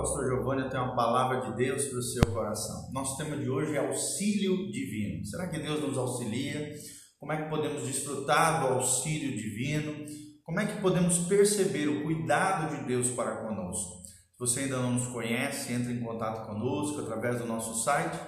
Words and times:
pastor 0.00 0.24
Giovanni, 0.28 0.70
tenho 0.70 0.84
uma 0.84 0.96
palavra 0.96 1.42
de 1.42 1.56
Deus 1.56 1.84
para 1.84 1.98
o 1.98 2.02
seu 2.02 2.24
coração. 2.32 2.90
Nosso 2.90 3.18
tema 3.18 3.36
de 3.36 3.50
hoje 3.50 3.76
é 3.76 3.86
auxílio 3.86 4.70
divino. 4.72 5.26
Será 5.26 5.46
que 5.46 5.58
Deus 5.58 5.82
nos 5.82 5.98
auxilia? 5.98 6.74
Como 7.18 7.32
é 7.32 7.42
que 7.42 7.50
podemos 7.50 7.86
desfrutar 7.86 8.62
do 8.62 8.74
auxílio 8.74 9.36
divino? 9.36 10.06
Como 10.42 10.58
é 10.58 10.64
que 10.64 10.80
podemos 10.80 11.18
perceber 11.18 11.86
o 11.88 12.02
cuidado 12.02 12.74
de 12.74 12.84
Deus 12.84 13.08
para 13.08 13.46
conosco? 13.46 14.00
Se 14.32 14.38
você 14.38 14.60
ainda 14.60 14.78
não 14.78 14.92
nos 14.92 15.06
conhece, 15.08 15.70
entre 15.74 15.92
em 15.92 16.00
contato 16.00 16.46
conosco 16.46 17.02
através 17.02 17.38
do 17.38 17.44
nosso 17.46 17.84
site 17.84 18.18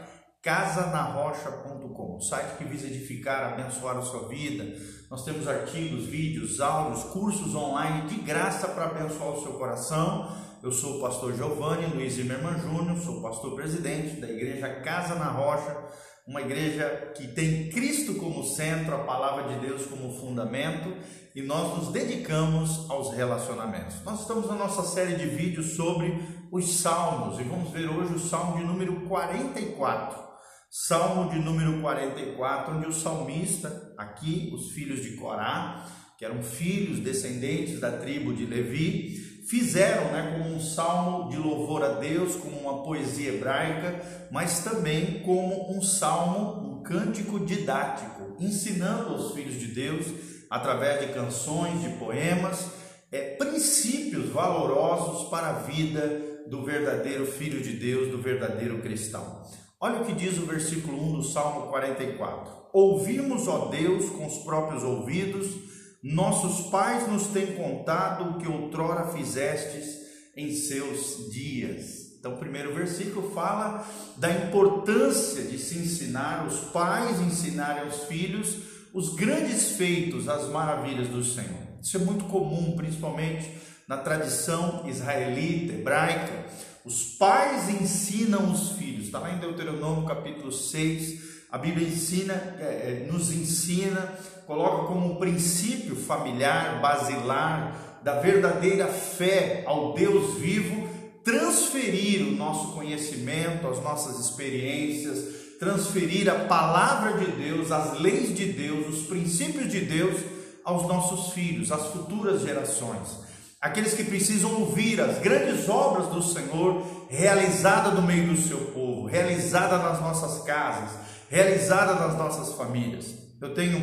casanarrocha.com, 0.43 2.21
site 2.21 2.59
que 2.59 2.65
visa 2.65 2.89
edificar, 2.89 3.53
abençoar 3.53 3.97
a 3.97 4.03
sua 4.03 4.29
vida. 4.29 4.77
Nós 5.09 5.25
temos 5.25 5.49
artigos, 5.49 6.05
vídeos, 6.05 6.61
áudios, 6.61 7.05
cursos 7.05 7.55
online 7.55 8.09
de 8.09 8.17
graça 8.17 8.69
para 8.69 8.87
abençoar 8.87 9.31
o 9.31 9.43
seu 9.43 9.53
coração. 9.53 10.52
Eu 10.63 10.71
sou 10.71 10.99
o 10.99 11.01
pastor 11.01 11.35
Giovanni 11.35 11.87
Luiz 11.87 12.13
Zimmermann 12.13 12.61
Júnior, 12.61 12.97
sou 12.99 13.21
pastor 13.21 13.57
presidente 13.57 14.21
da 14.21 14.31
igreja 14.31 14.69
Casa 14.81 15.17
na 15.17 15.25
Rocha, 15.25 15.77
uma 16.25 16.41
igreja 16.41 17.13
que 17.17 17.27
tem 17.27 17.69
Cristo 17.69 18.15
como 18.15 18.45
centro, 18.45 18.95
a 18.95 19.03
palavra 19.03 19.53
de 19.53 19.67
Deus 19.67 19.87
como 19.87 20.17
fundamento, 20.21 20.97
e 21.35 21.43
nós 21.43 21.77
nos 21.77 21.93
dedicamos 21.93 22.89
aos 22.89 23.13
relacionamentos. 23.13 24.05
Nós 24.05 24.21
estamos 24.21 24.47
na 24.47 24.55
nossa 24.55 24.85
série 24.85 25.17
de 25.17 25.27
vídeos 25.27 25.75
sobre 25.75 26.17
os 26.53 26.79
salmos 26.79 27.41
e 27.41 27.43
vamos 27.43 27.73
ver 27.73 27.89
hoje 27.89 28.15
o 28.15 28.21
salmo 28.21 28.59
de 28.59 28.63
número 28.63 29.01
44. 29.09 30.23
Salmo 30.71 31.29
de 31.29 31.41
número 31.41 31.81
44, 31.81 32.77
onde 32.77 32.87
o 32.87 32.93
salmista, 32.93 33.93
aqui, 33.99 34.53
os 34.55 34.71
filhos 34.71 35.03
de 35.03 35.17
Corá, 35.17 35.89
que 36.17 36.25
eram 36.25 36.41
filhos 36.41 37.01
descendentes 37.01 37.81
da 37.81 37.91
tribo 37.99 38.33
de 38.33 38.47
Levi, 38.47 39.32
fizeram 39.53 40.11
né, 40.13 40.33
como 40.33 40.57
um 40.57 40.59
salmo 40.59 41.29
de 41.29 41.37
louvor 41.37 41.85
a 41.85 41.91
Deus, 41.91 42.37
como 42.37 42.57
uma 42.59 42.83
poesia 42.83 43.35
hebraica, 43.35 44.01
mas 44.31 44.61
também 44.65 45.21
como 45.21 45.77
um 45.77 45.83
salmo, 45.83 46.79
um 46.79 46.83
cântico 46.83 47.39
didático, 47.39 48.35
ensinando 48.41 49.11
aos 49.11 49.35
filhos 49.35 49.61
de 49.61 49.67
Deus, 49.67 50.07
através 50.49 51.07
de 51.07 51.13
canções, 51.13 51.83
de 51.83 51.91
poemas, 51.99 52.67
é, 53.13 53.37
princípios 53.37 54.31
valorosos 54.31 55.29
para 55.29 55.49
a 55.49 55.59
vida 55.59 56.43
do 56.47 56.65
verdadeiro 56.65 57.27
filho 57.27 57.61
de 57.61 57.75
Deus, 57.75 58.11
do 58.11 58.23
verdadeiro 58.23 58.81
cristão. 58.81 59.43
Olha 59.79 60.01
o 60.01 60.07
que 60.07 60.15
diz 60.15 60.39
o 60.39 60.47
versículo 60.47 60.99
1 61.11 61.13
do 61.13 61.23
Salmo 61.23 61.67
44. 61.67 62.55
Ouvimos, 62.73 63.47
ó 63.47 63.67
Deus, 63.67 64.09
com 64.09 64.25
os 64.25 64.39
próprios 64.45 64.83
ouvidos, 64.83 65.73
nossos 66.03 66.71
pais 66.71 67.07
nos 67.09 67.29
têm 67.29 67.55
contado 67.55 68.31
o 68.31 68.39
que 68.39 68.49
outrora 68.49 69.13
fizestes 69.13 70.01
em 70.37 70.53
seus 70.53 71.31
dias. 71.31 72.13
Então, 72.19 72.35
o 72.35 72.39
primeiro 72.39 72.75
versículo 72.75 73.33
fala 73.33 73.87
da 74.17 74.31
importância 74.31 75.43
de 75.43 75.59
se 75.59 75.79
ensinar, 75.79 76.47
os 76.47 76.61
pais 76.71 77.21
ensinarem 77.21 77.83
aos 77.83 78.05
filhos 78.05 78.73
os 78.93 79.15
grandes 79.15 79.73
feitos, 79.73 80.29
as 80.29 80.49
maravilhas 80.49 81.09
do 81.09 81.25
Senhor. 81.25 81.63
Isso 81.83 81.97
é 81.97 82.01
muito 82.01 82.27
comum, 82.27 82.77
principalmente 82.77 83.51
na 83.89 83.97
tradição 83.97 84.87
israelita, 84.87 85.73
hebraica. 85.73 86.47
Os 86.85 87.03
pais 87.17 87.69
ensinam 87.71 88.53
os 88.53 88.73
filhos. 88.73 89.07
Está 89.07 89.19
lá 89.19 89.33
em 89.33 89.39
Deuteronômio 89.39 90.07
capítulo 90.07 90.53
6. 90.53 91.32
A 91.53 91.59
Bíblia 91.59 91.87
ensina, 91.87 92.33
é, 92.59 92.65
é, 92.65 93.13
nos 93.13 93.31
ensina, 93.31 94.11
coloca 94.47 94.87
como 94.87 95.13
um 95.13 95.17
princípio 95.17 95.95
familiar, 95.95 96.81
basilar, 96.81 98.01
da 98.03 98.21
verdadeira 98.21 98.89
fé 98.89 99.63
ao 99.67 99.93
Deus 99.93 100.39
vivo, 100.39 100.89
transferir 101.23 102.27
o 102.27 102.33
nosso 102.33 102.73
conhecimento, 102.73 103.69
as 103.69 103.83
nossas 103.83 104.19
experiências, 104.19 105.59
transferir 105.59 106.27
a 106.31 106.47
palavra 106.47 107.19
de 107.19 107.31
Deus, 107.33 107.71
as 107.71 108.01
leis 108.01 108.35
de 108.35 108.47
Deus, 108.47 108.89
os 108.89 109.07
princípios 109.07 109.71
de 109.71 109.81
Deus 109.81 110.23
aos 110.65 110.89
nossos 110.89 111.35
filhos, 111.35 111.71
às 111.71 111.89
futuras 111.89 112.41
gerações. 112.41 113.19
Aqueles 113.61 113.93
que 113.93 114.05
precisam 114.05 114.59
ouvir 114.59 115.03
as 115.03 115.19
grandes 115.19 115.69
obras 115.69 116.09
do 116.09 116.23
Senhor 116.23 116.83
realizada 117.11 117.91
no 117.91 118.03
meio 118.03 118.29
do 118.29 118.41
seu 118.41 118.59
povo, 118.73 119.07
realizada 119.07 119.77
nas 119.79 120.01
nossas 120.01 120.43
casas, 120.45 121.12
realizada 121.33 121.95
nas 121.95 122.15
nossas 122.19 122.55
famílias. 122.57 123.15
Eu 123.41 123.55
tenho 123.55 123.81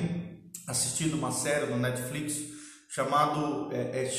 assistido 0.67 1.15
uma 1.15 1.31
série 1.31 1.65
no 1.65 1.77
Netflix 1.77 2.39
chamado 2.87 3.69
é, 3.71 4.03
é 4.03 4.09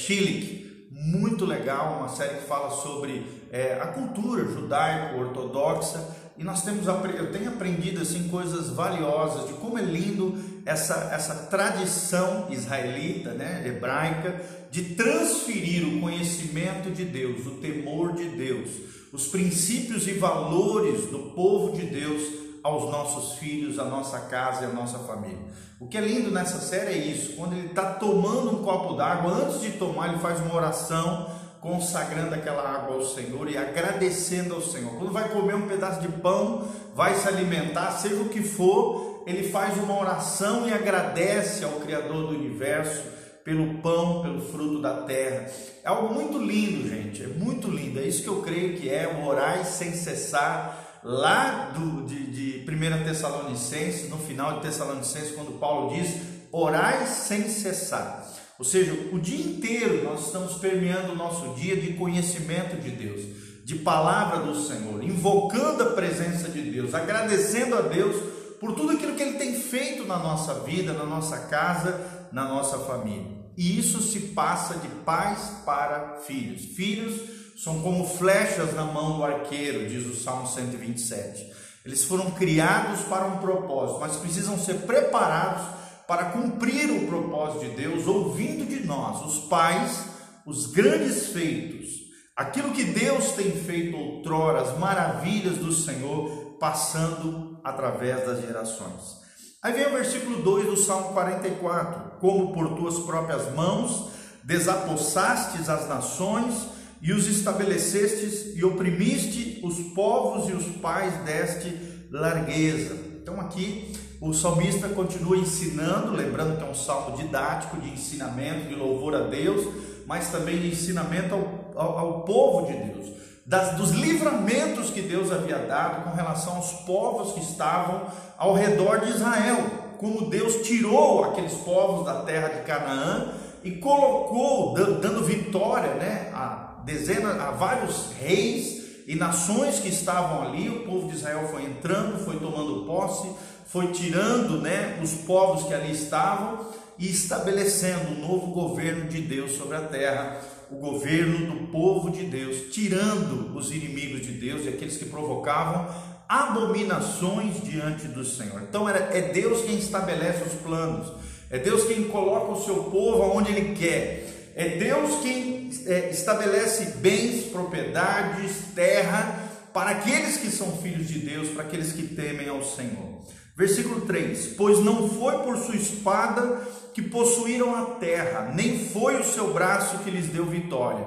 muito 0.90 1.44
legal, 1.44 1.98
uma 1.98 2.08
série 2.08 2.38
que 2.38 2.48
fala 2.48 2.70
sobre 2.70 3.24
é, 3.52 3.74
a 3.80 3.86
cultura 3.86 4.44
judaico-ortodoxa 4.44 6.04
e 6.36 6.42
nós 6.42 6.64
temos 6.64 6.88
eu 6.88 7.30
tenho 7.30 7.50
aprendido 7.50 8.00
assim 8.00 8.26
coisas 8.28 8.70
valiosas 8.70 9.46
de 9.46 9.52
como 9.54 9.78
é 9.78 9.82
lindo 9.82 10.36
essa, 10.66 11.10
essa 11.12 11.46
tradição 11.46 12.48
israelita, 12.50 13.32
né, 13.32 13.62
hebraica, 13.64 14.44
de 14.72 14.96
transferir 14.96 15.86
o 15.86 16.00
conhecimento 16.00 16.90
de 16.90 17.04
Deus, 17.04 17.46
o 17.46 17.60
temor 17.60 18.12
de 18.14 18.24
Deus, 18.24 18.70
os 19.12 19.28
princípios 19.28 20.08
e 20.08 20.14
valores 20.14 21.06
do 21.06 21.30
povo 21.32 21.76
de 21.76 21.86
Deus 21.86 22.49
aos 22.62 22.90
nossos 22.90 23.38
filhos, 23.38 23.78
à 23.78 23.84
nossa 23.84 24.20
casa 24.20 24.62
e 24.62 24.66
à 24.66 24.68
nossa 24.68 24.98
família. 25.00 25.38
O 25.78 25.86
que 25.86 25.96
é 25.96 26.00
lindo 26.00 26.30
nessa 26.30 26.58
série 26.58 26.92
é 26.92 26.98
isso: 26.98 27.36
quando 27.36 27.54
ele 27.54 27.68
está 27.68 27.94
tomando 27.94 28.50
um 28.50 28.62
copo 28.62 28.94
d'água, 28.94 29.32
antes 29.32 29.60
de 29.60 29.72
tomar, 29.72 30.08
ele 30.08 30.18
faz 30.18 30.40
uma 30.40 30.54
oração 30.54 31.30
consagrando 31.60 32.34
aquela 32.34 32.62
água 32.62 32.96
ao 32.96 33.04
Senhor 33.04 33.48
e 33.50 33.56
agradecendo 33.56 34.54
ao 34.54 34.62
Senhor. 34.62 34.92
Quando 34.96 35.12
vai 35.12 35.28
comer 35.28 35.54
um 35.54 35.68
pedaço 35.68 36.00
de 36.00 36.08
pão, 36.08 36.66
vai 36.94 37.14
se 37.14 37.28
alimentar, 37.28 37.92
seja 37.92 38.16
o 38.16 38.28
que 38.28 38.42
for, 38.42 39.22
ele 39.26 39.48
faz 39.50 39.76
uma 39.76 39.98
oração 39.98 40.66
e 40.66 40.72
agradece 40.72 41.64
ao 41.64 41.72
Criador 41.72 42.28
do 42.28 42.34
universo 42.34 43.02
pelo 43.44 43.78
pão, 43.78 44.22
pelo 44.22 44.40
fruto 44.40 44.80
da 44.80 45.02
terra. 45.02 45.50
É 45.82 45.88
algo 45.88 46.14
muito 46.14 46.38
lindo, 46.38 46.88
gente, 46.88 47.22
é 47.22 47.26
muito 47.26 47.70
lindo. 47.70 47.98
É 47.98 48.02
isso 48.02 48.22
que 48.22 48.28
eu 48.28 48.42
creio 48.42 48.76
que 48.76 48.88
é 48.88 49.08
orar 49.24 49.64
sem 49.64 49.92
cessar. 49.92 50.79
Lá 51.02 51.72
do, 51.74 52.04
de, 52.04 52.62
de 52.62 52.70
1 52.70 53.04
Tessalonicenses, 53.04 54.10
no 54.10 54.18
final 54.18 54.56
de 54.56 54.62
Tessalonicenses, 54.62 55.34
quando 55.34 55.58
Paulo 55.58 55.94
diz: 55.94 56.20
orai 56.52 57.06
sem 57.06 57.48
cessar. 57.48 58.28
Ou 58.58 58.64
seja, 58.64 58.92
o 59.10 59.18
dia 59.18 59.42
inteiro 59.42 60.04
nós 60.04 60.26
estamos 60.26 60.54
permeando 60.58 61.12
o 61.12 61.16
nosso 61.16 61.54
dia 61.54 61.74
de 61.74 61.94
conhecimento 61.94 62.76
de 62.76 62.90
Deus, 62.90 63.22
de 63.64 63.76
palavra 63.76 64.40
do 64.40 64.54
Senhor, 64.54 65.02
invocando 65.02 65.82
a 65.82 65.92
presença 65.92 66.50
de 66.50 66.60
Deus, 66.70 66.94
agradecendo 66.94 67.76
a 67.76 67.80
Deus 67.80 68.16
por 68.60 68.72
tudo 68.74 68.92
aquilo 68.92 69.14
que 69.14 69.22
Ele 69.22 69.38
tem 69.38 69.54
feito 69.54 70.04
na 70.04 70.18
nossa 70.18 70.52
vida, 70.60 70.92
na 70.92 71.06
nossa 71.06 71.38
casa, 71.38 72.28
na 72.30 72.44
nossa 72.44 72.78
família. 72.80 73.40
E 73.56 73.78
isso 73.78 74.02
se 74.02 74.20
passa 74.34 74.74
de 74.74 74.88
pais 75.04 75.62
para 75.64 76.18
filhos. 76.26 76.62
Filhos 76.76 77.39
são 77.62 77.80
como 77.80 78.08
flechas 78.08 78.74
na 78.74 78.84
mão 78.84 79.18
do 79.18 79.24
arqueiro, 79.24 79.86
diz 79.86 80.06
o 80.06 80.16
Salmo 80.16 80.46
127. 80.46 81.52
Eles 81.84 82.04
foram 82.04 82.30
criados 82.30 83.00
para 83.02 83.26
um 83.26 83.36
propósito, 83.36 84.00
mas 84.00 84.16
precisam 84.16 84.58
ser 84.58 84.86
preparados 84.86 85.66
para 86.08 86.26
cumprir 86.26 86.90
o 86.90 87.06
propósito 87.06 87.66
de 87.66 87.76
Deus, 87.76 88.06
ouvindo 88.06 88.66
de 88.66 88.86
nós, 88.86 89.24
os 89.26 89.40
pais, 89.44 90.04
os 90.46 90.68
grandes 90.68 91.28
feitos, 91.28 91.90
aquilo 92.34 92.72
que 92.72 92.82
Deus 92.82 93.32
tem 93.32 93.50
feito 93.50 93.94
outrora, 93.94 94.62
as 94.62 94.78
maravilhas 94.78 95.58
do 95.58 95.70
Senhor, 95.70 96.56
passando 96.58 97.60
através 97.62 98.24
das 98.24 98.40
gerações. 98.40 99.20
Aí 99.62 99.74
vem 99.74 99.86
o 99.86 99.92
versículo 99.92 100.42
2 100.42 100.66
do 100.66 100.76
Salmo 100.78 101.12
44: 101.12 102.18
Como 102.20 102.54
por 102.54 102.74
tuas 102.74 102.98
próprias 103.00 103.54
mãos 103.54 104.08
desapossastes 104.42 105.68
as 105.68 105.86
nações 105.86 106.79
e 107.02 107.12
os 107.12 107.26
estabelecestes 107.26 108.56
e 108.56 108.64
oprimiste 108.64 109.60
os 109.62 109.78
povos 109.94 110.48
e 110.48 110.52
os 110.52 110.66
pais 110.76 111.14
deste 111.24 111.74
largueza. 112.10 112.94
Então 113.22 113.40
aqui 113.40 113.92
o 114.20 114.34
salmista 114.34 114.88
continua 114.88 115.36
ensinando, 115.36 116.12
lembrando 116.12 116.58
que 116.58 116.62
é 116.62 116.70
um 116.70 116.74
salmo 116.74 117.16
didático 117.16 117.78
de 117.78 117.88
ensinamento, 117.90 118.68
de 118.68 118.74
louvor 118.74 119.14
a 119.14 119.22
Deus, 119.22 119.66
mas 120.06 120.28
também 120.28 120.58
de 120.58 120.68
ensinamento 120.68 121.34
ao, 121.34 121.72
ao, 121.74 121.98
ao 121.98 122.20
povo 122.22 122.66
de 122.66 122.74
Deus, 122.74 123.12
das, 123.46 123.76
dos 123.76 123.92
livramentos 123.92 124.90
que 124.90 125.00
Deus 125.00 125.32
havia 125.32 125.58
dado 125.58 126.04
com 126.04 126.14
relação 126.14 126.56
aos 126.56 126.72
povos 126.84 127.32
que 127.32 127.40
estavam 127.40 128.08
ao 128.36 128.54
redor 128.54 129.00
de 129.00 129.10
Israel, 129.10 129.58
como 129.96 130.28
Deus 130.28 130.66
tirou 130.66 131.24
aqueles 131.24 131.54
povos 131.54 132.04
da 132.04 132.22
terra 132.22 132.48
de 132.48 132.60
Canaã 132.62 133.32
e 133.64 133.72
colocou, 133.72 134.74
dando 134.74 135.24
vitória 135.24 135.94
né, 135.94 136.30
a 136.34 136.69
dezenas, 136.84 137.38
a 137.40 137.50
vários 137.50 138.12
reis 138.20 138.80
e 139.06 139.14
nações 139.14 139.80
que 139.80 139.88
estavam 139.88 140.42
ali, 140.42 140.68
o 140.68 140.84
povo 140.84 141.08
de 141.08 141.16
Israel 141.16 141.48
foi 141.50 141.64
entrando, 141.64 142.24
foi 142.24 142.38
tomando 142.38 142.84
posse, 142.86 143.28
foi 143.66 143.88
tirando 143.88 144.60
né, 144.60 144.98
os 145.02 145.12
povos 145.12 145.64
que 145.64 145.74
ali 145.74 145.92
estavam 145.92 146.66
e 146.98 147.10
estabelecendo 147.10 148.10
um 148.10 148.20
novo 148.20 148.48
governo 148.48 149.08
de 149.08 149.20
Deus 149.20 149.52
sobre 149.52 149.76
a 149.76 149.80
terra, 149.82 150.40
o 150.70 150.76
governo 150.76 151.46
do 151.46 151.66
povo 151.68 152.10
de 152.10 152.24
Deus, 152.24 152.72
tirando 152.72 153.56
os 153.56 153.70
inimigos 153.70 154.22
de 154.22 154.32
Deus 154.32 154.64
e 154.64 154.68
aqueles 154.68 154.96
que 154.96 155.06
provocavam 155.06 155.88
abominações 156.28 157.60
diante 157.64 158.06
do 158.06 158.24
Senhor. 158.24 158.62
Então 158.62 158.88
é 158.88 159.20
Deus 159.32 159.62
quem 159.62 159.76
estabelece 159.76 160.44
os 160.44 160.54
planos, 160.62 161.12
é 161.50 161.58
Deus 161.58 161.84
quem 161.84 162.04
coloca 162.04 162.52
o 162.52 162.64
seu 162.64 162.84
povo 162.84 163.36
onde 163.36 163.50
Ele 163.50 163.74
quer, 163.74 164.52
é 164.54 164.76
Deus 164.78 165.20
quem 165.22 165.59
é, 165.86 166.10
estabelece 166.10 166.84
bens, 166.98 167.44
propriedades, 167.44 168.52
terra 168.74 169.48
para 169.72 169.90
aqueles 169.90 170.36
que 170.36 170.50
são 170.50 170.76
filhos 170.78 171.08
de 171.08 171.18
Deus, 171.20 171.48
para 171.50 171.62
aqueles 171.62 171.92
que 171.92 172.02
temem 172.02 172.48
ao 172.48 172.62
Senhor. 172.62 173.20
Versículo 173.56 174.02
3: 174.02 174.54
Pois 174.56 174.78
não 174.78 175.08
foi 175.08 175.38
por 175.42 175.56
sua 175.58 175.76
espada 175.76 176.60
que 176.94 177.02
possuíram 177.02 177.74
a 177.74 177.94
terra, 177.96 178.52
nem 178.54 178.78
foi 178.88 179.20
o 179.20 179.24
seu 179.24 179.52
braço 179.52 179.98
que 179.98 180.10
lhes 180.10 180.28
deu 180.28 180.46
vitória, 180.46 181.06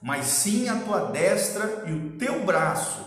mas 0.00 0.26
sim 0.26 0.68
a 0.68 0.76
tua 0.76 1.10
destra 1.10 1.84
e 1.86 1.92
o 1.92 2.18
teu 2.18 2.44
braço, 2.44 3.00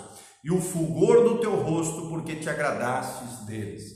e 0.43 0.51
o 0.51 0.61
fulgor 0.61 1.23
do 1.23 1.39
teu 1.39 1.55
rosto, 1.55 2.09
porque 2.09 2.35
te 2.35 2.49
agradastes 2.49 3.45
deles. 3.45 3.94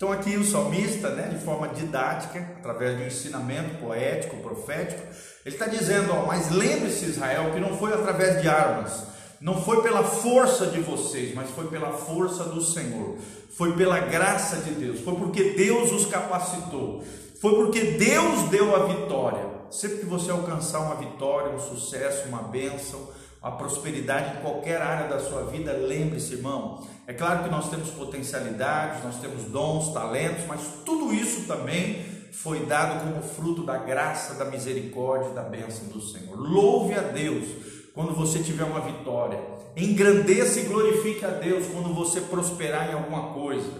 Então, 0.00 0.12
aqui 0.12 0.34
o 0.34 0.42
salmista, 0.42 1.10
né, 1.10 1.28
de 1.28 1.44
forma 1.44 1.68
didática, 1.68 2.40
através 2.58 2.96
de 2.96 3.02
um 3.02 3.06
ensinamento 3.06 3.76
poético, 3.84 4.34
profético, 4.38 5.02
ele 5.44 5.54
está 5.54 5.66
dizendo: 5.66 6.10
ó, 6.14 6.24
Mas 6.24 6.50
lembre-se, 6.50 7.04
Israel, 7.04 7.50
que 7.52 7.60
não 7.60 7.76
foi 7.76 7.92
através 7.92 8.40
de 8.40 8.48
armas, 8.48 9.04
não 9.42 9.60
foi 9.60 9.82
pela 9.82 10.02
força 10.02 10.68
de 10.68 10.80
vocês, 10.80 11.34
mas 11.34 11.50
foi 11.50 11.68
pela 11.68 11.92
força 11.92 12.44
do 12.44 12.62
Senhor, 12.62 13.18
foi 13.50 13.76
pela 13.76 13.98
graça 13.98 14.56
de 14.62 14.70
Deus, 14.70 15.00
foi 15.00 15.16
porque 15.16 15.50
Deus 15.50 15.92
os 15.92 16.06
capacitou, 16.06 17.04
foi 17.38 17.56
porque 17.56 17.82
Deus 17.82 18.48
deu 18.48 18.74
a 18.74 18.86
vitória. 18.86 19.44
Sempre 19.70 19.98
que 19.98 20.06
você 20.06 20.30
alcançar 20.30 20.80
uma 20.80 20.94
vitória, 20.94 21.52
um 21.52 21.60
sucesso, 21.60 22.26
uma 22.26 22.44
bênção, 22.44 23.06
a 23.42 23.50
prosperidade 23.50 24.36
em 24.36 24.40
qualquer 24.42 24.82
área 24.82 25.08
da 25.08 25.18
sua 25.18 25.44
vida, 25.44 25.72
lembre-se, 25.72 26.34
irmão. 26.34 26.86
É 27.06 27.12
claro 27.12 27.42
que 27.42 27.50
nós 27.50 27.70
temos 27.70 27.88
potencialidades, 27.90 29.02
nós 29.02 29.16
temos 29.16 29.44
dons, 29.44 29.92
talentos, 29.92 30.44
mas 30.46 30.60
tudo 30.84 31.12
isso 31.12 31.46
também 31.46 32.04
foi 32.32 32.66
dado 32.66 33.04
como 33.04 33.22
fruto 33.22 33.64
da 33.64 33.78
graça, 33.78 34.34
da 34.34 34.44
misericórdia, 34.44 35.30
da 35.30 35.42
bênção 35.42 35.88
do 35.88 36.00
Senhor. 36.00 36.38
Louve 36.38 36.94
a 36.94 37.02
Deus 37.02 37.48
quando 37.94 38.14
você 38.14 38.40
tiver 38.40 38.64
uma 38.64 38.80
vitória. 38.80 39.40
Engrandeça 39.76 40.60
e 40.60 40.64
glorifique 40.64 41.24
a 41.24 41.30
Deus 41.30 41.66
quando 41.66 41.94
você 41.94 42.20
prosperar 42.20 42.90
em 42.90 42.94
alguma 42.94 43.32
coisa. 43.32 43.70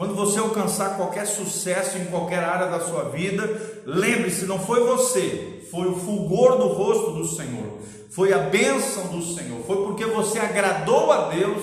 Quando 0.00 0.14
você 0.14 0.38
alcançar 0.38 0.96
qualquer 0.96 1.26
sucesso 1.26 1.98
em 1.98 2.06
qualquer 2.06 2.42
área 2.42 2.68
da 2.68 2.80
sua 2.80 3.10
vida, 3.10 3.82
lembre-se, 3.84 4.46
não 4.46 4.58
foi 4.58 4.80
você, 4.80 5.68
foi 5.70 5.88
o 5.88 5.96
fulgor 5.96 6.56
do 6.56 6.68
rosto 6.68 7.10
do 7.10 7.26
Senhor 7.26 7.78
foi 8.10 8.32
a 8.32 8.38
bênção 8.38 9.06
do 9.06 9.22
Senhor, 9.22 9.62
foi 9.64 9.84
porque 9.84 10.04
você 10.04 10.38
agradou 10.38 11.12
a 11.12 11.28
Deus, 11.28 11.62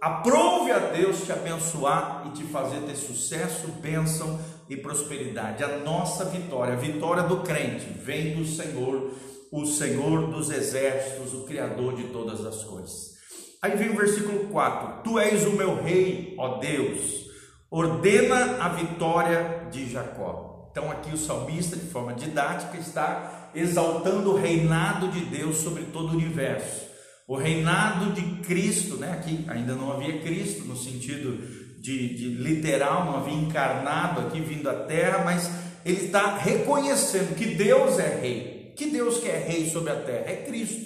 aprove 0.00 0.70
a 0.70 0.78
Deus 0.78 1.24
te 1.24 1.32
abençoar 1.32 2.24
e 2.26 2.36
te 2.36 2.44
fazer 2.44 2.80
ter 2.82 2.96
sucesso, 2.96 3.68
bênção 3.80 4.38
e 4.68 4.76
prosperidade. 4.76 5.64
A 5.64 5.78
nossa 5.78 6.26
vitória, 6.26 6.74
a 6.74 6.76
vitória 6.76 7.22
do 7.22 7.38
crente, 7.38 7.86
vem 8.04 8.36
do 8.36 8.44
Senhor, 8.44 9.10
o 9.50 9.64
Senhor 9.64 10.30
dos 10.30 10.50
exércitos, 10.50 11.32
o 11.32 11.44
Criador 11.44 11.96
de 11.96 12.04
todas 12.04 12.44
as 12.44 12.62
coisas. 12.62 13.16
Aí 13.62 13.74
vem 13.74 13.90
o 13.90 13.96
versículo 13.96 14.48
4: 14.48 15.02
Tu 15.02 15.18
és 15.18 15.46
o 15.46 15.52
meu 15.52 15.82
rei, 15.82 16.34
ó 16.38 16.58
Deus, 16.58 17.25
ordena 17.70 18.62
a 18.62 18.68
vitória 18.68 19.68
de 19.70 19.90
Jacó. 19.90 20.68
Então, 20.70 20.90
aqui 20.90 21.14
o 21.14 21.18
salmista, 21.18 21.74
de 21.74 21.86
forma 21.86 22.12
didática, 22.12 22.76
está 22.76 23.50
exaltando 23.54 24.32
o 24.32 24.36
reinado 24.36 25.08
de 25.08 25.20
Deus 25.20 25.56
sobre 25.56 25.84
todo 25.84 26.10
o 26.10 26.16
universo. 26.16 26.86
O 27.26 27.34
reinado 27.34 28.12
de 28.12 28.22
Cristo, 28.42 28.96
né? 28.96 29.12
aqui 29.12 29.44
ainda 29.48 29.74
não 29.74 29.90
havia 29.90 30.20
Cristo 30.20 30.64
no 30.64 30.76
sentido 30.76 31.38
de, 31.80 32.14
de 32.14 32.28
literal, 32.28 33.04
não 33.04 33.16
havia 33.16 33.34
encarnado 33.34 34.20
aqui 34.20 34.40
vindo 34.40 34.68
à 34.68 34.74
terra, 34.74 35.24
mas 35.24 35.50
ele 35.84 36.04
está 36.04 36.36
reconhecendo 36.36 37.34
que 37.36 37.54
Deus 37.54 37.98
é 37.98 38.20
rei. 38.20 38.74
Que 38.76 38.86
Deus 38.86 39.18
que 39.18 39.28
é 39.28 39.38
rei 39.38 39.70
sobre 39.70 39.90
a 39.90 39.96
terra? 39.96 40.24
É 40.26 40.44
Cristo. 40.46 40.84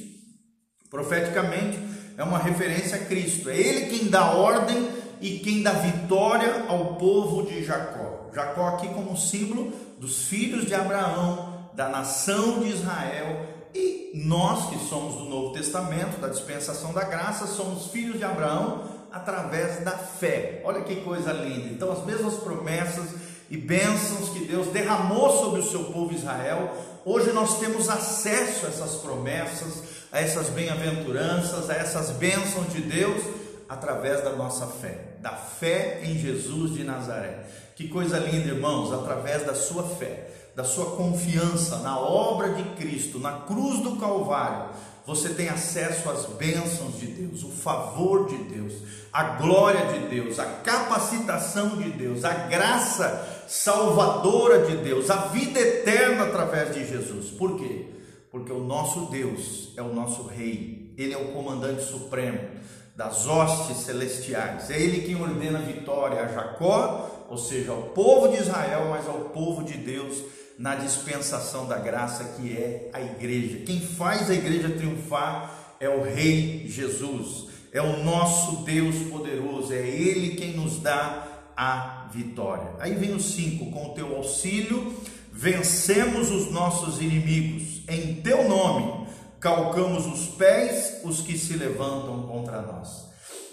Profeticamente, 0.88 1.78
é 2.16 2.22
uma 2.22 2.38
referência 2.38 2.96
a 2.96 3.04
Cristo. 3.04 3.50
É 3.50 3.56
Ele 3.56 3.86
quem 3.86 4.08
dá 4.08 4.32
ordem 4.32 4.99
e 5.20 5.38
quem 5.38 5.62
dá 5.62 5.72
vitória 5.72 6.64
ao 6.68 6.94
povo 6.94 7.42
de 7.42 7.64
Jacó. 7.64 8.28
Jacó 8.34 8.68
aqui 8.68 8.88
como 8.88 9.16
símbolo 9.16 9.72
dos 9.98 10.24
filhos 10.24 10.64
de 10.66 10.74
Abraão, 10.74 11.68
da 11.74 11.88
nação 11.88 12.60
de 12.60 12.68
Israel, 12.68 13.46
e 13.74 14.12
nós 14.14 14.70
que 14.70 14.78
somos 14.88 15.16
do 15.16 15.24
Novo 15.24 15.52
Testamento, 15.52 16.20
da 16.20 16.28
dispensação 16.28 16.92
da 16.92 17.04
graça, 17.04 17.46
somos 17.46 17.86
filhos 17.88 18.18
de 18.18 18.24
Abraão 18.24 18.84
através 19.12 19.84
da 19.84 19.92
fé. 19.92 20.62
Olha 20.64 20.82
que 20.82 20.96
coisa 20.96 21.32
linda. 21.32 21.68
Então, 21.68 21.92
as 21.92 22.04
mesmas 22.04 22.34
promessas 22.34 23.10
e 23.48 23.56
bênçãos 23.56 24.30
que 24.30 24.44
Deus 24.46 24.68
derramou 24.68 25.38
sobre 25.38 25.60
o 25.60 25.68
seu 25.68 25.84
povo 25.84 26.14
Israel, 26.14 26.72
hoje 27.04 27.32
nós 27.32 27.58
temos 27.58 27.88
acesso 27.88 28.66
a 28.66 28.68
essas 28.68 28.94
promessas, 28.96 29.82
a 30.12 30.20
essas 30.20 30.48
bem-aventuranças, 30.48 31.68
a 31.68 31.74
essas 31.74 32.10
bênçãos 32.10 32.72
de 32.72 32.80
Deus 32.80 33.39
através 33.70 34.24
da 34.24 34.32
nossa 34.32 34.66
fé, 34.66 35.14
da 35.20 35.30
fé 35.30 36.00
em 36.02 36.18
Jesus 36.18 36.74
de 36.74 36.82
Nazaré. 36.82 37.46
Que 37.76 37.86
coisa 37.86 38.18
linda, 38.18 38.48
irmãos, 38.48 38.92
através 38.92 39.46
da 39.46 39.54
sua 39.54 39.84
fé, 39.84 40.28
da 40.56 40.64
sua 40.64 40.96
confiança 40.96 41.78
na 41.78 41.96
obra 41.96 42.52
de 42.54 42.64
Cristo, 42.74 43.20
na 43.20 43.30
cruz 43.42 43.80
do 43.80 43.94
Calvário, 43.94 44.70
você 45.06 45.28
tem 45.30 45.48
acesso 45.48 46.10
às 46.10 46.26
bênçãos 46.26 46.98
de 46.98 47.06
Deus, 47.06 47.44
o 47.44 47.48
favor 47.48 48.26
de 48.26 48.36
Deus, 48.38 48.72
a 49.12 49.22
glória 49.22 49.86
de 49.86 50.08
Deus, 50.08 50.40
a 50.40 50.46
capacitação 50.46 51.76
de 51.76 51.90
Deus, 51.90 52.24
a 52.24 52.34
graça 52.34 53.44
salvadora 53.46 54.66
de 54.66 54.78
Deus, 54.78 55.08
a 55.10 55.26
vida 55.26 55.60
eterna 55.60 56.24
através 56.24 56.74
de 56.74 56.84
Jesus. 56.84 57.30
Por 57.30 57.56
quê? 57.56 57.86
Porque 58.32 58.50
o 58.50 58.64
nosso 58.64 59.06
Deus 59.12 59.72
é 59.76 59.82
o 59.82 59.94
nosso 59.94 60.24
Rei, 60.24 60.92
Ele 60.98 61.14
é 61.14 61.18
o 61.18 61.28
comandante 61.28 61.84
supremo 61.84 62.58
das 62.96 63.26
hostes 63.26 63.78
celestiais. 63.78 64.70
É 64.70 64.80
Ele 64.80 65.02
quem 65.02 65.20
ordena 65.20 65.58
vitória 65.60 66.20
a 66.20 66.28
Jacó 66.28 67.10
ou 67.30 67.38
seja, 67.38 67.70
ao 67.70 67.82
povo 67.82 68.26
de 68.26 68.42
Israel, 68.42 68.88
mas 68.90 69.06
ao 69.06 69.26
povo 69.26 69.62
de 69.62 69.74
Deus 69.74 70.20
na 70.58 70.74
dispensação 70.74 71.64
da 71.64 71.78
graça 71.78 72.24
que 72.36 72.52
é 72.52 72.90
a 72.92 73.00
igreja. 73.00 73.58
Quem 73.64 73.80
faz 73.80 74.28
a 74.28 74.34
igreja 74.34 74.68
triunfar 74.68 75.76
é 75.78 75.88
o 75.88 76.02
Rei 76.02 76.66
Jesus, 76.66 77.46
é 77.72 77.80
o 77.80 78.02
nosso 78.02 78.64
Deus 78.64 78.96
poderoso, 79.08 79.72
é 79.72 79.78
Ele 79.78 80.34
quem 80.34 80.54
nos 80.54 80.80
dá 80.80 81.24
a 81.56 82.08
vitória. 82.12 82.72
Aí 82.80 82.96
vem 82.96 83.14
o 83.14 83.20
5: 83.20 83.70
com 83.70 83.86
o 83.86 83.94
teu 83.94 84.16
auxílio 84.16 85.00
vencemos 85.32 86.32
os 86.32 86.50
nossos 86.50 87.00
inimigos, 87.00 87.82
em 87.88 88.14
teu 88.16 88.48
nome 88.48 88.99
calcamos 89.40 90.06
os 90.06 90.28
pés 90.34 91.00
os 91.02 91.22
que 91.22 91.38
se 91.38 91.54
levantam 91.54 92.22
contra 92.22 92.60
nós. 92.60 93.08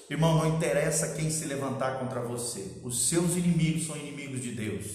Irmão, 0.10 0.38
não 0.38 0.56
interessa 0.56 1.15
quem 1.15 1.29
se 1.29 1.46
levantar 1.46 2.00
contra 2.00 2.22
você, 2.22 2.79
os 2.84 3.08
seus 3.08 3.36
inimigos 3.36 3.88
são 3.88 3.96
inimigos 3.96 4.41
de 4.41 4.51
Deus. 4.51 4.86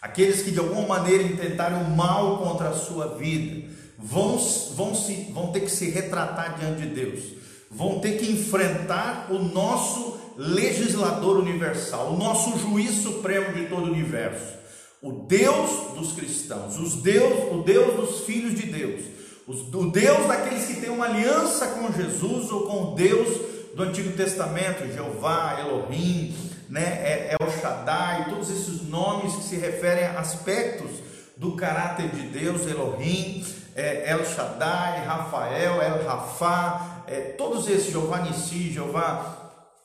Aqueles 0.00 0.42
que 0.42 0.50
de 0.50 0.58
alguma 0.58 0.86
maneira 0.86 1.22
intentaram 1.22 1.84
mal 1.90 2.38
contra 2.38 2.68
a 2.68 2.74
sua 2.74 3.16
vida 3.16 3.68
vão, 3.98 4.38
vão, 4.74 4.94
se, 4.94 5.30
vão 5.32 5.52
ter 5.52 5.60
que 5.60 5.70
se 5.70 5.90
retratar 5.90 6.58
diante 6.58 6.82
de 6.82 6.94
Deus, 6.94 7.24
vão 7.70 7.98
ter 7.98 8.18
que 8.18 8.30
enfrentar 8.30 9.28
o 9.30 9.38
nosso 9.38 10.18
legislador 10.36 11.38
universal, 11.38 12.12
o 12.12 12.18
nosso 12.18 12.58
juiz 12.58 13.02
supremo 13.02 13.52
de 13.54 13.66
todo 13.66 13.86
o 13.86 13.92
universo, 13.92 14.54
o 15.02 15.26
Deus 15.26 15.94
dos 15.96 16.12
cristãos, 16.12 16.78
os 16.78 16.96
Deus, 17.02 17.52
o 17.52 17.62
Deus 17.62 17.96
dos 17.96 18.20
filhos 18.24 18.54
de 18.54 18.66
Deus, 18.66 19.15
o 19.46 19.90
Deus 19.90 20.26
daqueles 20.26 20.66
que 20.66 20.80
têm 20.80 20.90
uma 20.90 21.06
aliança 21.06 21.68
com 21.68 21.92
Jesus 21.92 22.50
ou 22.50 22.66
com 22.66 22.94
Deus 22.94 23.28
do 23.76 23.84
Antigo 23.84 24.16
Testamento, 24.16 24.90
Jeová, 24.92 25.60
Elohim, 25.60 26.34
né, 26.68 26.82
é, 26.82 27.36
El 27.38 27.50
Shaddai, 27.60 28.28
todos 28.28 28.50
esses 28.50 28.82
nomes 28.82 29.36
que 29.36 29.44
se 29.44 29.56
referem 29.56 30.04
a 30.04 30.18
aspectos 30.18 30.90
do 31.36 31.52
caráter 31.52 32.08
de 32.08 32.22
Deus, 32.28 32.66
Elohim, 32.66 33.44
é, 33.76 34.10
El 34.10 34.24
Shaddai, 34.24 35.04
Rafael, 35.04 35.80
El 35.80 36.04
Rafa, 36.04 37.04
é, 37.06 37.20
todos 37.38 37.68
esses, 37.68 37.92
Jeová 37.92 38.22
Nissi, 38.22 38.72
Jeová 38.72 39.36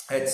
é, 0.10 0.26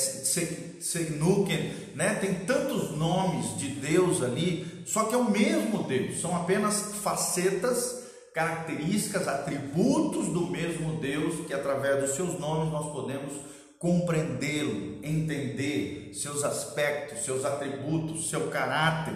né? 1.96 2.18
tem 2.22 2.34
tantos 2.46 2.92
nomes 2.92 3.58
de 3.58 3.70
Deus 3.70 4.24
ali, 4.24 4.84
só 4.86 5.04
que 5.04 5.14
é 5.14 5.18
o 5.18 5.30
mesmo 5.30 5.84
Deus, 5.84 6.22
são 6.22 6.36
apenas 6.36 6.96
facetas 7.04 7.97
características, 8.38 9.28
atributos 9.28 10.28
do 10.28 10.46
mesmo 10.46 11.00
Deus, 11.02 11.48
que 11.48 11.54
através 11.56 12.02
dos 12.02 12.16
seus 12.16 12.40
nomes 12.40 12.72
nós 12.72 12.92
podemos 12.92 13.34
compreendê-lo, 13.80 15.00
entender 15.04 16.12
seus 16.14 16.44
aspectos, 16.44 17.26
seus 17.26 17.44
atributos, 17.44 18.30
seu 18.30 18.42
caráter. 18.50 19.16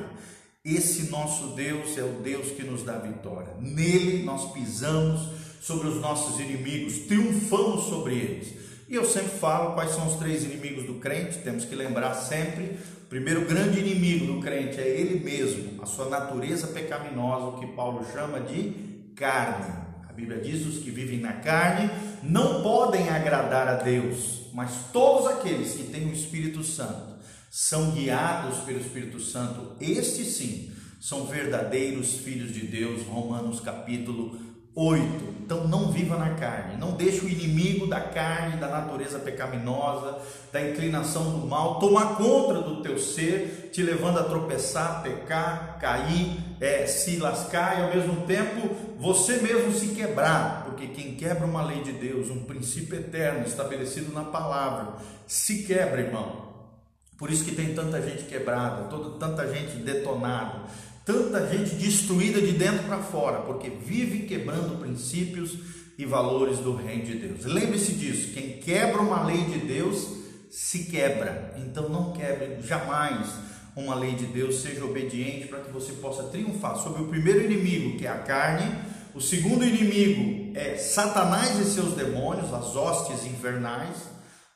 Esse 0.66 1.12
nosso 1.12 1.50
Deus 1.50 1.96
é 2.00 2.04
o 2.04 2.14
Deus 2.24 2.48
que 2.48 2.64
nos 2.64 2.82
dá 2.82 2.98
vitória. 2.98 3.54
Nele 3.60 4.24
nós 4.24 4.52
pisamos 4.54 5.22
sobre 5.62 5.88
os 5.88 6.02
nossos 6.02 6.40
inimigos, 6.40 7.02
triunfamos 7.02 7.84
sobre 7.84 8.16
eles. 8.16 8.56
E 8.90 8.96
eu 8.96 9.06
sempre 9.06 9.38
falo 9.38 9.76
quais 9.76 9.92
são 9.92 10.08
os 10.08 10.16
três 10.16 10.44
inimigos 10.44 10.86
do 10.86 10.96
crente, 10.96 11.38
temos 11.44 11.64
que 11.64 11.76
lembrar 11.76 12.16
sempre. 12.16 12.80
O 13.04 13.08
primeiro 13.08 13.46
grande 13.46 13.80
inimigo 13.80 14.34
do 14.34 14.42
crente 14.42 14.82
é 14.82 15.00
ele 15.00 15.24
mesmo, 15.24 15.80
a 15.84 15.86
sua 15.86 16.10
natureza 16.10 16.68
pecaminosa, 16.68 17.56
o 17.56 17.60
que 17.60 17.68
Paulo 17.68 18.04
chama 18.12 18.40
de 18.40 18.91
carne. 19.16 19.74
A 20.08 20.14
Bíblia 20.14 20.42
diz: 20.42 20.66
os 20.66 20.80
que 20.80 20.92
vivem 20.92 21.20
na 21.20 21.34
carne 21.34 21.90
não 22.22 22.62
podem 22.62 23.10
agradar 23.10 23.68
a 23.68 23.76
Deus, 23.76 24.50
mas 24.54 24.72
todos 24.92 25.28
aqueles 25.28 25.74
que 25.74 25.84
têm 25.84 26.10
o 26.10 26.14
Espírito 26.14 26.64
Santo 26.64 27.16
são 27.50 27.92
guiados 27.92 28.60
pelo 28.60 28.80
Espírito 28.80 29.20
Santo, 29.20 29.76
estes 29.80 30.36
sim 30.36 30.72
são 31.00 31.26
verdadeiros 31.26 32.14
filhos 32.14 32.54
de 32.54 32.66
Deus. 32.68 33.06
Romanos 33.06 33.60
capítulo 33.60 34.40
8. 34.74 35.42
Então 35.44 35.68
não 35.68 35.92
viva 35.92 36.18
na 36.18 36.36
carne, 36.36 36.78
não 36.78 36.92
deixe 36.92 37.26
o 37.26 37.30
inimigo 37.30 37.88
da 37.88 38.00
carne, 38.00 38.56
da 38.56 38.70
natureza 38.70 39.20
pecaminosa, 39.20 40.20
da 40.52 40.62
inclinação 40.62 41.40
do 41.40 41.46
mal 41.46 41.80
tomar 41.80 42.16
conta 42.16 42.62
do 42.62 42.82
teu 42.82 42.98
ser, 42.98 43.70
te 43.74 43.84
levando 43.84 44.20
a 44.20 44.24
tropeçar, 44.24 45.04
pecar, 45.04 45.78
cair, 45.80 46.38
é, 46.62 46.86
se 46.86 47.18
lascar 47.18 47.80
e 47.80 47.84
ao 47.84 47.96
mesmo 47.96 48.26
tempo 48.26 48.70
você 49.02 49.38
mesmo 49.38 49.74
se 49.74 49.88
quebrar, 49.96 50.64
porque 50.64 50.86
quem 50.88 51.16
quebra 51.16 51.46
uma 51.46 51.66
lei 51.66 51.82
de 51.82 51.92
Deus, 51.92 52.30
um 52.30 52.44
princípio 52.44 52.96
eterno 52.96 53.48
estabelecido 53.48 54.14
na 54.14 54.24
palavra, 54.24 54.94
se 55.26 55.64
quebra, 55.64 56.02
irmão. 56.02 56.52
Por 57.18 57.32
isso 57.32 57.44
que 57.44 57.56
tem 57.56 57.74
tanta 57.74 58.00
gente 58.00 58.26
quebrada, 58.26 58.84
toda, 58.90 59.18
tanta 59.18 59.52
gente 59.52 59.78
detonada, 59.78 60.66
tanta 61.04 61.48
gente 61.48 61.74
destruída 61.76 62.40
de 62.40 62.52
dentro 62.52 62.84
para 62.84 63.00
fora, 63.00 63.42
porque 63.42 63.72
vive 63.72 64.28
quebrando 64.28 64.80
princípios 64.80 65.58
e 65.98 66.06
valores 66.06 66.60
do 66.60 66.76
reino 66.76 67.06
de 67.06 67.16
Deus. 67.16 67.46
Lembre-se 67.46 67.94
disso: 67.94 68.34
quem 68.34 68.60
quebra 68.60 69.02
uma 69.02 69.24
lei 69.24 69.46
de 69.46 69.60
Deus 69.60 70.10
se 70.52 70.84
quebra. 70.86 71.56
Então 71.58 71.90
não 71.90 72.14
quebre 72.14 72.62
jamais 72.62 73.28
uma 73.76 73.96
lei 73.96 74.16
de 74.16 74.26
Deus, 74.26 74.62
seja 74.62 74.84
obediente 74.84 75.48
para 75.48 75.60
que 75.60 75.72
você 75.72 75.94
possa 75.94 76.24
triunfar 76.24 76.76
sobre 76.78 77.02
o 77.02 77.08
primeiro 77.08 77.44
inimigo, 77.44 77.98
que 77.98 78.06
é 78.06 78.10
a 78.10 78.20
carne. 78.20 78.76
O 79.14 79.22
segundo 79.22 79.66
inimigo 79.66 80.58
é 80.58 80.78
Satanás 80.78 81.60
e 81.60 81.66
seus 81.66 81.94
demônios, 81.94 82.54
as 82.54 82.76
hostes 82.76 83.26
infernais 83.26 84.12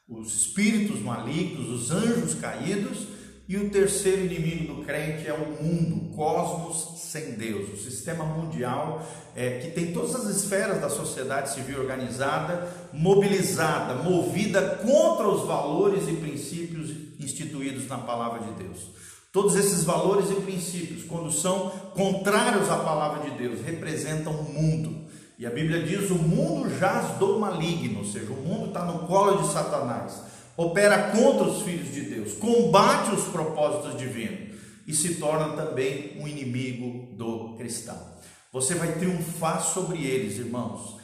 os 0.08 0.34
espíritos 0.34 1.02
malignos, 1.02 1.70
os 1.70 1.92
anjos 1.92 2.36
caídos, 2.36 3.08
e 3.48 3.58
o 3.58 3.70
terceiro 3.70 4.26
inimigo 4.26 4.74
do 4.74 4.84
crente 4.84 5.28
é 5.28 5.34
o 5.34 5.64
mundo, 5.64 6.08
o 6.08 6.16
cosmos 6.16 7.00
sem 7.00 7.34
Deus, 7.34 7.74
o 7.74 7.78
sistema 7.78 8.26
mundial 8.26 9.06
é, 9.36 9.60
que 9.60 9.70
tem 9.70 9.94
todas 9.94 10.16
as 10.16 10.36
esferas 10.36 10.82
da 10.82 10.90
sociedade 10.90 11.54
civil 11.54 11.80
organizada, 11.80 12.68
mobilizada, 12.92 14.02
movida 14.02 14.80
contra 14.82 15.28
os 15.28 15.46
valores 15.46 16.08
e 16.08 16.14
princípios 16.14 16.90
instituídos 17.20 17.88
na 17.88 18.00
palavra 18.00 18.48
de 18.48 18.64
Deus. 18.64 18.90
Todos 19.36 19.58
esses 19.58 19.84
valores 19.84 20.32
e 20.32 20.36
princípios, 20.36 21.04
quando 21.04 21.30
são 21.30 21.70
contrários 21.94 22.70
à 22.70 22.78
palavra 22.78 23.30
de 23.30 23.38
Deus, 23.38 23.60
representam 23.60 24.32
o 24.32 24.44
mundo. 24.46 25.10
E 25.38 25.46
a 25.46 25.50
Bíblia 25.50 25.84
diz: 25.84 26.10
o 26.10 26.16
mundo 26.16 26.74
jaz 26.80 27.18
do 27.18 27.38
maligno, 27.38 28.00
ou 28.00 28.06
seja, 28.06 28.32
o 28.32 28.38
mundo 28.38 28.68
está 28.68 28.86
no 28.86 29.00
colo 29.00 29.42
de 29.42 29.52
Satanás, 29.52 30.22
opera 30.56 31.12
contra 31.12 31.44
os 31.50 31.64
filhos 31.64 31.94
de 31.94 32.04
Deus, 32.04 32.36
combate 32.36 33.14
os 33.14 33.26
propósitos 33.26 33.98
divinos 33.98 34.56
e 34.88 34.94
se 34.94 35.16
torna 35.16 35.50
também 35.50 36.16
um 36.18 36.26
inimigo 36.26 37.14
do 37.18 37.56
cristão. 37.58 38.00
Você 38.54 38.74
vai 38.76 38.94
triunfar 38.94 39.62
sobre 39.62 40.02
eles, 40.02 40.38
irmãos, 40.38 40.96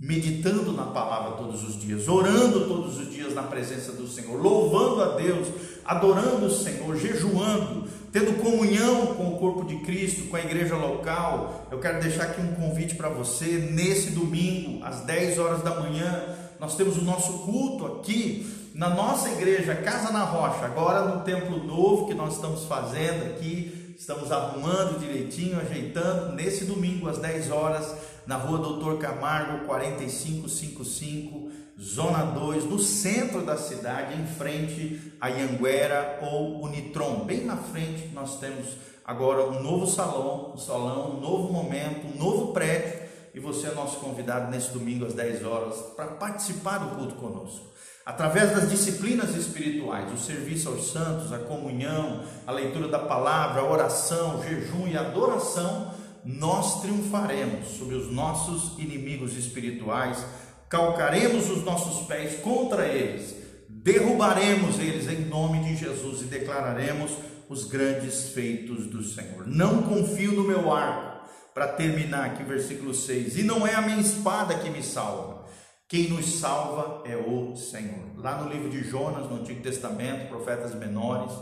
meditando 0.00 0.72
na 0.72 0.84
palavra 0.84 1.32
todos 1.32 1.62
os 1.62 1.78
dias, 1.78 2.08
orando 2.08 2.66
todos 2.66 2.98
os 2.98 3.10
dias 3.10 3.34
na 3.34 3.42
presença 3.42 3.92
do 3.92 4.08
Senhor, 4.08 4.40
louvando 4.40 5.02
a 5.02 5.08
Deus, 5.16 5.48
adorando 5.84 6.46
o 6.46 6.50
Senhor, 6.50 6.96
jejuando, 6.96 7.86
tendo 8.10 8.42
comunhão 8.42 9.08
com 9.08 9.28
o 9.28 9.38
corpo 9.38 9.66
de 9.66 9.76
Cristo, 9.80 10.28
com 10.28 10.36
a 10.36 10.40
igreja 10.40 10.74
local, 10.74 11.66
eu 11.70 11.78
quero 11.78 12.00
deixar 12.00 12.24
aqui 12.24 12.40
um 12.40 12.54
convite 12.54 12.94
para 12.94 13.10
você. 13.10 13.68
Nesse 13.70 14.12
domingo, 14.12 14.82
às 14.82 15.02
10 15.02 15.38
horas 15.38 15.62
da 15.62 15.78
manhã, 15.78 16.34
nós 16.58 16.76
temos 16.76 16.96
o 16.96 17.02
nosso 17.02 17.32
culto 17.40 17.84
aqui 17.86 18.70
na 18.74 18.88
nossa 18.88 19.28
igreja 19.28 19.74
Casa 19.74 20.10
na 20.10 20.24
Rocha, 20.24 20.64
agora 20.64 21.14
no 21.14 21.22
templo 21.24 21.62
novo 21.62 22.06
que 22.06 22.14
nós 22.14 22.36
estamos 22.36 22.64
fazendo 22.64 23.26
aqui, 23.26 23.94
estamos 23.98 24.32
arrumando 24.32 24.98
direitinho, 24.98 25.60
ajeitando. 25.60 26.34
Nesse 26.34 26.64
domingo, 26.64 27.06
às 27.06 27.18
10 27.18 27.50
horas, 27.50 27.94
na 28.26 28.36
rua 28.36 28.58
Doutor 28.58 28.98
Camargo, 28.98 29.66
4555 29.66 31.50
Zona 31.80 32.24
2, 32.24 32.64
no 32.64 32.78
centro 32.78 33.40
da 33.42 33.56
cidade, 33.56 34.20
em 34.20 34.26
frente 34.26 35.14
a 35.18 35.28
Ianguera 35.28 36.18
ou 36.20 36.62
Unitron. 36.62 37.24
Bem 37.24 37.46
na 37.46 37.56
frente 37.56 38.10
nós 38.12 38.38
temos 38.38 38.76
agora 39.02 39.46
um 39.46 39.62
novo 39.62 39.86
salão, 39.86 40.52
um 40.54 40.58
salão, 40.58 41.16
um 41.16 41.20
novo 41.20 41.50
momento, 41.50 42.06
um 42.06 42.18
novo 42.18 42.52
prédio 42.52 43.08
e 43.32 43.40
você 43.40 43.68
é 43.68 43.74
nosso 43.74 43.98
convidado 43.98 44.50
nesse 44.50 44.72
domingo 44.72 45.06
às 45.06 45.14
10 45.14 45.44
horas 45.44 45.76
para 45.96 46.08
participar 46.08 46.78
do 46.78 46.96
culto 46.96 47.14
conosco. 47.14 47.70
Através 48.04 48.50
das 48.52 48.68
disciplinas 48.68 49.34
espirituais, 49.36 50.12
o 50.12 50.18
serviço 50.18 50.68
aos 50.68 50.90
santos, 50.90 51.32
a 51.32 51.38
comunhão, 51.38 52.24
a 52.46 52.52
leitura 52.52 52.88
da 52.88 52.98
palavra, 52.98 53.62
a 53.62 53.70
oração, 53.70 54.38
o 54.38 54.42
jejum 54.42 54.88
e 54.88 54.96
a 54.96 55.00
adoração, 55.00 55.94
nós 56.24 56.80
triunfaremos 56.82 57.68
sobre 57.68 57.94
os 57.94 58.10
nossos 58.12 58.78
inimigos 58.78 59.36
espirituais 59.36 60.24
calcaremos 60.70 61.50
os 61.50 61.64
nossos 61.64 62.06
pés 62.06 62.40
contra 62.40 62.86
eles, 62.86 63.34
derrubaremos 63.68 64.78
eles 64.78 65.08
em 65.08 65.24
nome 65.24 65.64
de 65.64 65.76
Jesus 65.76 66.22
e 66.22 66.24
declararemos 66.26 67.10
os 67.48 67.64
grandes 67.64 68.28
feitos 68.28 68.86
do 68.86 69.02
Senhor. 69.02 69.48
Não 69.48 69.82
confio 69.82 70.30
no 70.30 70.44
meu 70.44 70.72
arco, 70.72 71.10
para 71.52 71.66
terminar 71.66 72.26
aqui, 72.26 72.44
versículo 72.44 72.94
6, 72.94 73.38
e 73.38 73.42
não 73.42 73.66
é 73.66 73.74
a 73.74 73.82
minha 73.82 74.00
espada 74.00 74.54
que 74.54 74.70
me 74.70 74.84
salva. 74.84 75.44
Quem 75.88 76.08
nos 76.08 76.38
salva 76.38 77.02
é 77.04 77.16
o 77.16 77.56
Senhor. 77.56 78.12
Lá 78.16 78.40
no 78.40 78.48
livro 78.48 78.70
de 78.70 78.88
Jonas, 78.88 79.28
no 79.28 79.40
Antigo 79.40 79.60
Testamento, 79.60 80.28
profetas 80.28 80.72
menores, 80.76 81.32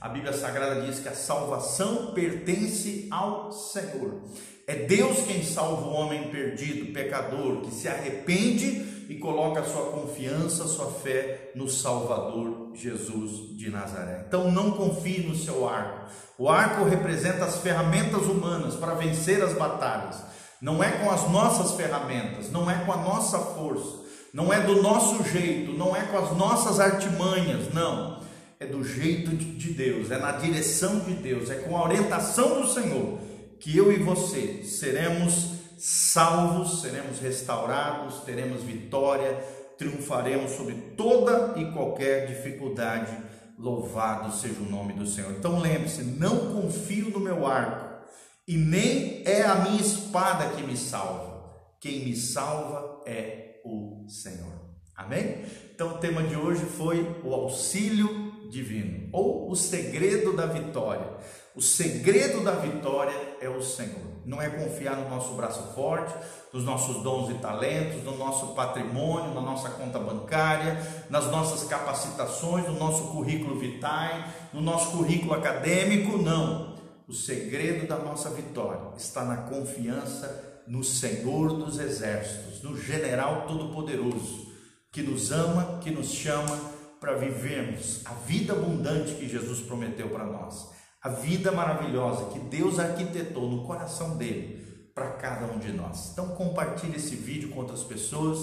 a 0.00 0.08
Bíblia 0.08 0.32
Sagrada 0.32 0.80
diz 0.82 1.00
que 1.00 1.08
a 1.08 1.14
salvação 1.14 2.12
pertence 2.12 3.08
ao 3.10 3.50
Senhor. 3.50 4.22
É 4.66 4.74
Deus 4.86 5.22
quem 5.22 5.42
salva 5.42 5.82
o 5.82 5.92
homem 5.92 6.28
perdido, 6.30 6.92
pecador, 6.92 7.62
que 7.62 7.70
se 7.72 7.88
arrepende 7.88 9.06
e 9.08 9.14
coloca 9.16 9.64
sua 9.64 9.90
confiança, 9.90 10.68
sua 10.68 10.90
fé 10.90 11.50
no 11.54 11.68
Salvador 11.68 12.72
Jesus 12.74 13.56
de 13.56 13.70
Nazaré. 13.70 14.24
Então 14.28 14.50
não 14.52 14.72
confie 14.72 15.26
no 15.26 15.34
seu 15.34 15.68
arco. 15.68 16.10
O 16.36 16.48
arco 16.48 16.84
representa 16.84 17.46
as 17.46 17.56
ferramentas 17.58 18.22
humanas 18.22 18.76
para 18.76 18.94
vencer 18.94 19.42
as 19.42 19.54
batalhas. 19.54 20.22
Não 20.60 20.84
é 20.84 20.90
com 20.90 21.10
as 21.10 21.28
nossas 21.30 21.72
ferramentas, 21.72 22.50
não 22.50 22.70
é 22.70 22.74
com 22.84 22.92
a 22.92 22.96
nossa 22.98 23.38
força, 23.38 24.00
não 24.34 24.52
é 24.52 24.60
do 24.60 24.82
nosso 24.82 25.24
jeito, 25.24 25.72
não 25.72 25.96
é 25.96 26.02
com 26.02 26.18
as 26.18 26.36
nossas 26.36 26.78
artimanhas, 26.78 27.72
não. 27.72 28.17
É 28.60 28.66
do 28.66 28.82
jeito 28.82 29.30
de 29.36 29.72
Deus, 29.72 30.10
é 30.10 30.18
na 30.18 30.32
direção 30.32 31.00
de 31.00 31.14
Deus, 31.14 31.48
é 31.48 31.56
com 31.56 31.76
a 31.76 31.84
orientação 31.84 32.60
do 32.60 32.66
Senhor 32.66 33.28
que 33.60 33.76
eu 33.76 33.92
e 33.92 33.96
você 33.96 34.62
seremos 34.62 35.50
salvos, 35.78 36.80
seremos 36.80 37.18
restaurados, 37.18 38.20
teremos 38.20 38.62
vitória, 38.62 39.34
triunfaremos 39.76 40.52
sobre 40.52 40.74
toda 40.96 41.58
e 41.58 41.70
qualquer 41.72 42.26
dificuldade. 42.26 43.16
Louvado 43.58 44.32
seja 44.32 44.60
o 44.60 44.70
nome 44.70 44.92
do 44.92 45.06
Senhor. 45.06 45.32
Então 45.32 45.58
lembre-se: 45.58 46.02
não 46.04 46.52
confio 46.54 47.10
no 47.10 47.18
meu 47.18 47.46
arco, 47.46 48.06
e 48.46 48.56
nem 48.56 49.22
é 49.24 49.42
a 49.42 49.56
minha 49.56 49.80
espada 49.80 50.50
que 50.50 50.62
me 50.62 50.76
salva. 50.76 51.38
Quem 51.80 52.04
me 52.04 52.14
salva 52.14 53.02
é 53.06 53.60
o 53.64 54.06
Senhor. 54.08 54.68
Amém? 54.96 55.44
Então 55.74 55.94
o 55.94 55.98
tema 55.98 56.22
de 56.22 56.36
hoje 56.36 56.64
foi 56.64 57.20
o 57.24 57.32
auxílio 57.32 58.27
divino, 58.48 59.08
ou 59.12 59.50
o 59.50 59.56
segredo 59.56 60.32
da 60.32 60.46
vitória. 60.46 61.06
O 61.54 61.60
segredo 61.60 62.44
da 62.44 62.52
vitória 62.52 63.14
é 63.40 63.48
o 63.48 63.60
Senhor. 63.60 64.08
Não 64.24 64.40
é 64.40 64.48
confiar 64.48 64.96
no 64.96 65.08
nosso 65.08 65.34
braço 65.34 65.74
forte, 65.74 66.14
nos 66.52 66.62
nossos 66.62 67.02
dons 67.02 67.30
e 67.30 67.34
talentos, 67.34 68.04
no 68.04 68.16
nosso 68.16 68.54
patrimônio, 68.54 69.34
na 69.34 69.40
nossa 69.40 69.70
conta 69.70 69.98
bancária, 69.98 70.80
nas 71.10 71.30
nossas 71.30 71.66
capacitações, 71.68 72.66
no 72.66 72.78
nosso 72.78 73.08
currículo 73.08 73.58
vitae, 73.58 74.24
no 74.52 74.60
nosso 74.60 74.92
currículo 74.92 75.34
acadêmico. 75.34 76.18
Não. 76.18 76.76
O 77.08 77.12
segredo 77.12 77.88
da 77.88 77.96
nossa 77.96 78.30
vitória 78.30 78.92
está 78.96 79.24
na 79.24 79.38
confiança 79.38 80.62
no 80.68 80.84
Senhor 80.84 81.54
dos 81.54 81.78
Exércitos, 81.78 82.62
no 82.62 82.80
General 82.80 83.46
Todo-Poderoso, 83.48 84.52
que 84.92 85.02
nos 85.02 85.32
ama, 85.32 85.80
que 85.82 85.90
nos 85.90 86.12
chama 86.12 86.77
para 87.00 87.16
vivermos 87.16 88.02
a 88.04 88.14
vida 88.14 88.52
abundante 88.52 89.14
que 89.14 89.28
Jesus 89.28 89.60
prometeu 89.60 90.08
para 90.08 90.24
nós 90.24 90.78
a 91.00 91.08
vida 91.08 91.52
maravilhosa 91.52 92.26
que 92.26 92.40
Deus 92.40 92.78
arquitetou 92.78 93.48
no 93.48 93.64
coração 93.64 94.16
dele 94.16 94.90
para 94.94 95.12
cada 95.12 95.46
um 95.46 95.58
de 95.58 95.72
nós. 95.72 96.10
Então 96.12 96.28
compartilhe 96.28 96.96
esse 96.96 97.14
vídeo 97.14 97.50
com 97.50 97.60
outras 97.60 97.84
pessoas, 97.84 98.38